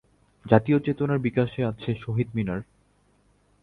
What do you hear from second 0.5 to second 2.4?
জাতীয় চেতনার বিকাশে আছে শহীদ